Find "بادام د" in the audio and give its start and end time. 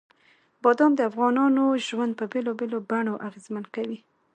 0.63-1.01